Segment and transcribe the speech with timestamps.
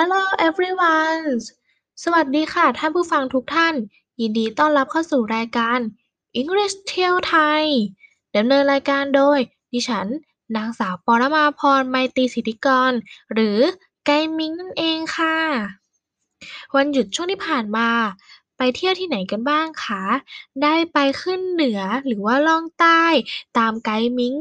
[0.00, 1.24] Hello everyone
[2.02, 3.74] สวัสดีค่ะ ท่านผู้ฟังทุกท่าน
[4.20, 5.78] ยินดีต้อนรับเข้าสู่รายการ
[6.40, 7.64] English เที่ยวไทย
[8.36, 9.38] ดำเนินรายการโดย
[9.72, 10.06] ดิฉัน
[10.56, 12.92] นางสาวปรมาพรไมตรีสิทธิกร
[13.32, 13.58] หรือ
[14.06, 15.38] ไกมิงนั่นเองค่ะ
[16.76, 17.88] วันหยุดช่วงที่ผ่านมา
[18.56, 20.02] ไปเที่ยวที่ไหนกันบ้างคะ
[20.62, 23.04] ได้ไปขึ้นเหนือหรือว่าล่องใต้
[23.58, 24.34] ตามไกด์มิ้ง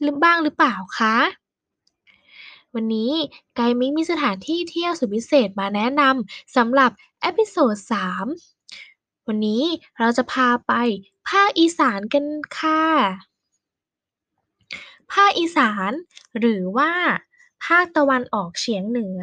[0.00, 1.16] หรือบ้างหรือเปล่าคะ
[2.76, 3.12] วันนี้
[3.56, 7.76] ไกด์มิ้งมีสถานที่เที่ยวสุดพิเศษมาแนะนำสำหรับ episode
[8.52, 9.62] 3 วันนี้
[9.98, 10.72] เราจะพาไป
[11.28, 12.24] ภาคอีสานกัน
[12.58, 12.82] ค่ะ
[15.12, 15.90] ภาคอีสาน
[16.38, 16.92] หรือว่า
[17.66, 19.20] ภาคตะวันออกเฉียงเหนือ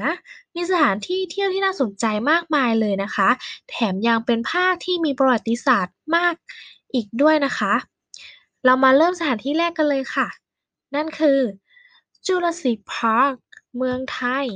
[0.56, 3.30] มีสถานที่เที่ยวที่น่าสนใจมากมายเลยนะคะ
[3.70, 6.36] แถมยังเป็นภาคที่มีประวัติศาสตร์มาก
[6.94, 7.74] อีกด้วยนะคะ
[8.66, 10.28] เรามาเริ่มสถานที่แรกกันเลยค่ะ
[10.96, 11.40] นั่นคือ
[12.28, 13.36] Jurassic Park
[13.78, 14.48] เมืองไทย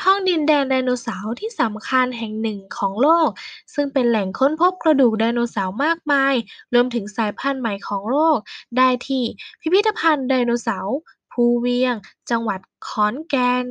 [0.00, 3.28] ท่องดินแดนไดโนเสาร์ที่สำคัญแห่งหนึ่งของโลก
[3.74, 6.34] ซึ่งเป็นแหล่งค้นพบกระดูกไดโนเสาร์มากมาย
[6.74, 8.38] รวมถึงสายพันธุ์ใหม่ของโลก
[8.76, 9.24] ได้ที่
[9.60, 10.96] พิพิธภัณฑ์ไดโนเสาร์
[11.32, 11.94] ภูเวียง
[12.30, 13.66] จังหวัดขอนแก่น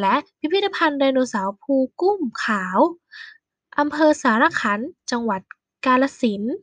[0.00, 2.78] และพิพิธภัณฑ์ไดโนเสาร์ภูกุ้มขาว
[3.78, 4.80] อำเภอสารขัน
[5.10, 5.40] จังหวัด
[5.86, 6.54] กาฬสินธุ์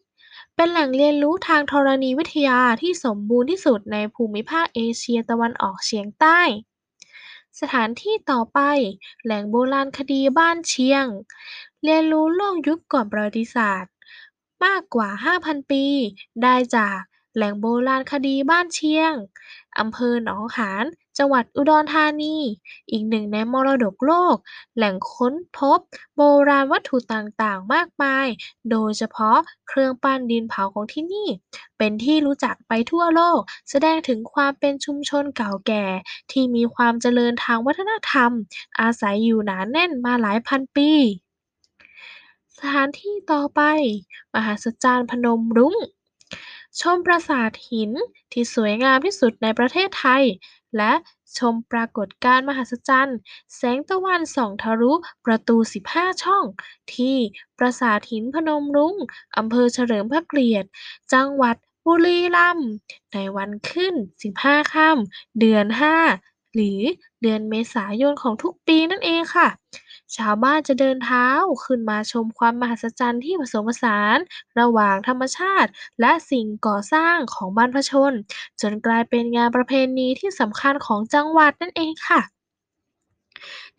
[0.55, 6.41] เป็นแหล่งเรียนรู้ทางธรณีวิทยาที่สมบูรณ์ที่สุดในภูมิภาคเอเชียตะวันออกเฉียงใต้
[7.59, 8.59] สถานที่ต่อไป
[9.23, 11.05] แหล่งโบราณคดีบ้านเชียง
[11.83, 13.93] เรียนรู้โลกยุคก่อนประวัติศาสตร์
[14.63, 15.85] มากกว่า 5,000 ปี
[16.43, 16.97] ได้จาก
[17.35, 19.13] แหล่งโบราณคดีบ้านเชียง
[19.79, 20.85] อำเภอหนองหาร
[21.17, 22.35] จังหวัดอุดรธานี
[22.91, 24.35] อีกหนึ่งในมรดกโลก
[24.75, 25.79] แหล่งค้นพบ
[26.15, 28.27] โบราณวัตถุต่างๆ มากมาย
[28.71, 31.27] โดยเฉพาะเครื่องปั้นดินเผาของที่นี่
[31.77, 35.85] เป็นที่รู้จักไปทั่วโลก แสดงถึงความเป็นชุมชนเก่าแก่
[36.31, 38.31] ที่มีความเจริญทางวัฒนธรรม
[38.79, 40.91] อาศัยอยู่หนาแน่นมาหลายพันปี
[42.57, 43.61] สถานที่ต่อไป
[44.33, 45.75] มหัศจรรย์พนมรุ้ง
[46.81, 47.91] ชมปราสาทหิน
[48.31, 50.23] ที่สวยงามที่สุดในประเทศไทย
[50.77, 50.93] และ
[51.37, 53.19] ชมปรากฏการณ์มหัศจรรย์
[53.55, 54.93] แสงตะวันส่องทะลุ
[55.25, 55.57] ประตู
[55.89, 56.43] 15 ช่อง
[56.93, 57.17] ที่
[57.57, 58.95] ปราสาทหินพนมรุ้ง
[59.37, 60.69] อำเภอเฉลิมพระเกียรติ
[61.13, 61.55] จังหวัด
[61.85, 62.69] บุรีรัมย์
[63.13, 66.81] ในวันขึ้น 15 ค่ำเดือน 5 หรือ
[67.21, 69.47] เดือนเมษายนของทุกปีนั่นเองค่ะ
[70.15, 71.27] ชาวบ้านจะเดินเท้า
[71.65, 74.17] ขึ้นมาชมความมหัศจรรย์ที่ผสมผสาน
[74.59, 75.69] ระหว่างธรรมชาติ
[76.01, 78.13] และสิ่งก่อสร้างของบรรพชน
[78.61, 82.21] จนกลายเป็นงานประเพณีที่สำคัญของจังหวัดนั่นเองค่ะ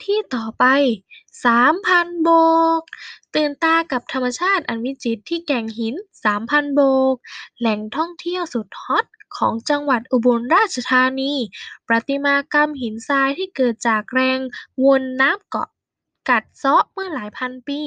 [0.03, 0.65] ที่ต่อไป
[1.45, 2.31] 3,000 โบ
[2.81, 2.83] ก
[3.35, 5.95] ตื่นตากับธรรมชาติอันวิจิตรที่แก่งหิน
[6.35, 6.81] 3,000 โบ
[7.13, 7.15] ก
[7.59, 9.07] แหล่งท่องเที่ยวสุดฮอต
[9.37, 11.33] ของจังหวัดอุบลราชธานี
[11.87, 14.39] ประติมากรรมหินทรายที่เกิดจากแรง
[14.85, 15.69] วนน้ำเกาะ
[16.31, 17.81] กัดเซาะเมื่อหลายพันปี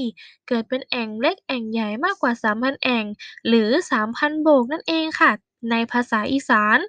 [0.47, 3.05] เกิดเป็นแอ่งเล็กแอ่งใหญ่มากกว่า 3,000 แอ่ง
[3.47, 5.31] หรือ 3,000 โบกนั่นเองค่ะ
[5.71, 6.79] ในภาษาอีสาน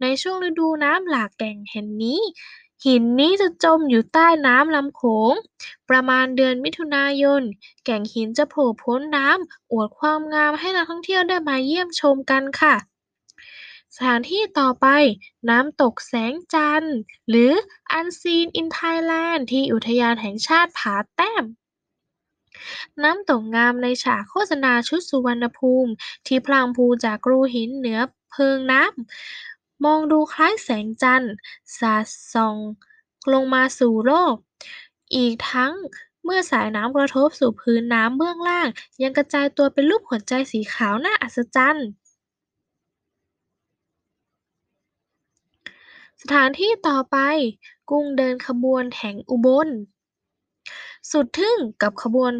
[0.00, 2.20] ในช่วงฤดูน้ำหลากแก่งแห่งนี้
[2.84, 5.02] หินนี้จะจมอยู่ใต้น้ำลำโข
[5.32, 5.34] ง
[5.90, 7.42] ประมาณเดือนมิถุนายน
[7.84, 12.74] แก่งหินจะโผล่พ้นน้ำอวดความงามให้นักท่องเที่ยวได้มาเยี่ยมชมกันค่ะ
[13.94, 14.86] สถานที่ต่อไป
[15.50, 16.96] น้ำตกแสงจันทร์
[17.28, 17.52] หรือ
[17.98, 21.44] Unseen in Thailand ที่อุทยานแห่งชาติผาแต้ม
[23.02, 25.92] น้ำตกงามในฉากโฆษณาชุดสุวรรณภูมิ
[26.26, 28.00] ที่พลางพูจากรูหินเหนือ
[28.30, 31.32] เพิงน้ำ มองดูคล้ายแสงจันทร์
[31.78, 32.56] สาดส่อง
[33.32, 34.34] ลงมาสู่โลก
[35.14, 35.72] อีกทั้ง
[36.24, 38.68] เมื่อสายน้ำกระทบสู่พื้นน้ำเบื้องล่าง
[39.02, 41.88] ยังกระจายตัวเป็นรูปหัวใจสีขาวน่าอัศจรรย์
[46.20, 47.16] สถานที่ต่อไป
[47.90, 49.68] กุ้งเดินขบวนแห่งอุบล
[51.10, 52.32] สุดทึ่งกับขบวน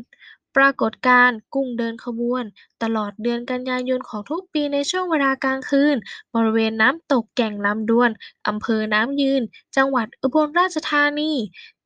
[0.57, 2.45] ปรากฏการ์กุ้งเดินขบวน
[2.83, 5.97] ตลอดเดือนกันยายนของทุกปีในช่วงเวลากลางคืน
[6.35, 8.11] บริเวณน้ำตกแก่งลำดวน
[8.49, 9.43] อำเภอน้ำยืน
[9.77, 11.33] จังหวัดอุบลราชธานี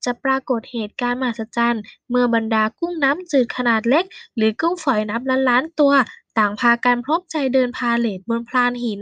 [0.05, 4.05] จะปรากฏเหตุการณ์มหัศจรรย์ เมื่อบรรดากุ้งน้ำจืดขนาดเล็ก
[4.37, 5.93] หรือกุ้งฝอยนับล้านๆตัว
[6.39, 9.01] ต่างพากันพร้อมใจเดินพาเหรดบนพลานหิน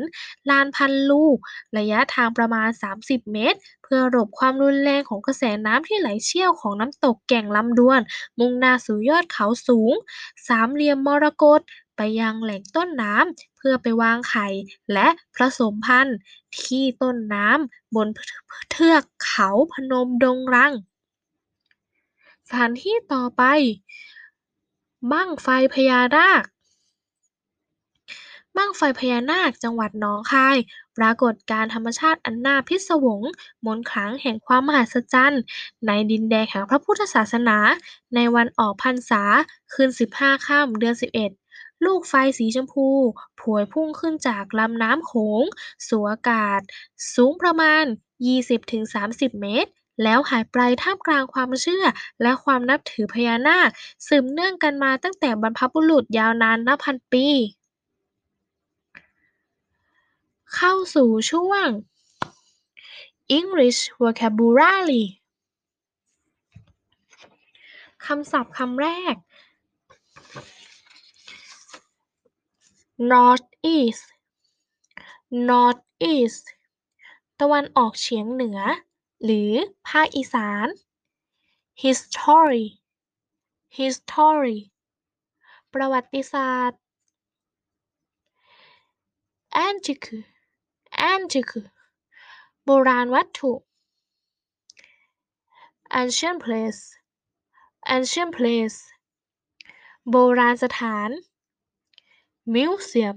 [0.51, 1.37] ลานพันลูก
[1.79, 2.69] ระยะทางประมาณ
[3.01, 8.01] 30 เมตร เพื่อหลบความรุนแรงของกระแสน้ำที่ไหลเชี่ยวของน้ำตกแก่งลำดวน
[8.39, 9.93] มุ่งหน้าสู่ยอดเขาสูง
[10.49, 11.61] สามเหลี่ยมมรกต
[11.97, 14.49] ไปยังแหล่งต้นน้ำเพื่อไปวางไข่
[14.93, 16.17] และผสมพันธุ์
[16.61, 18.09] ที่ต้นน้ำบน
[18.71, 20.73] เทือกเขาพนมดงรัง
[22.49, 23.43] สถานที่ต่อไป
[25.11, 26.43] บั้งไฟพญานาค
[28.57, 30.57] บั้งไฟพญานาค จังหวัดหนองคาย
[30.99, 33.23] ปรากฏการณ์ธรรมชาติอันน่าพิศวง
[33.65, 35.43] มนต์ขลังแห่งความมหัศจรรย์
[35.87, 37.59] ในดินแดนแห่งพระพุทธศาสนา
[38.15, 39.23] ในวันออกพรรษา
[39.73, 41.31] คืนสิบห้าค่ำเดือนสิบเอ็ด
[41.85, 42.89] ลูกไฟสีชมพู
[43.41, 45.43] พวยพุ่งขึ้นจากลำน้ำโขง
[45.89, 46.61] สู่อากาศ
[47.15, 47.85] สูงประมาณ
[48.27, 49.71] ยี่สิบถึงสามสิบเมตร
[50.03, 51.85] แล้วหายไปท่ามกลางความเชื่อ
[52.23, 53.69] และความนับถือพญานาค
[54.07, 57.27] สืบเนื่องกันมาตั้งแต่บรรพบุรุษยาวนานนับพันปี
[60.57, 61.69] เข้าสู่ช่วง
[63.39, 65.05] English Vocabulary
[68.05, 69.17] คำศัพท์คำแรก
[73.13, 74.07] Northeast
[75.51, 76.47] Northeast
[77.41, 78.61] ตะวันออกเฉียงเหนือ
[79.25, 79.53] หรือ
[79.89, 80.67] ภาคอีสาน
[81.83, 82.67] History
[83.79, 84.59] History
[85.73, 86.81] ประวัติศาสตร์
[89.67, 90.13] Antique
[91.11, 91.63] Antique
[92.65, 93.53] โบราณวัตถุ
[96.01, 96.83] Ancient Place
[97.97, 98.79] Ancient Place
[100.11, 101.11] โบราณสถาน
[102.55, 103.17] Museum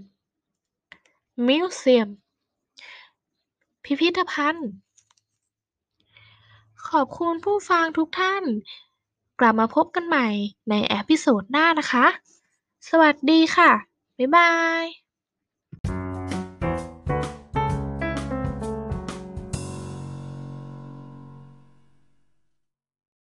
[1.48, 2.10] Museum
[3.84, 4.70] พิพิธภัณฑ์
[6.90, 8.44] ขอบคุณผู้ฟังทุกท่าน
[9.40, 10.28] กลับมาพบกันใหม่
[10.70, 12.06] ใน episode หน้านะคะ
[12.90, 13.72] สวัสดีค่ะ
[14.18, 14.52] บ๊ายบา
[14.84, 15.05] ย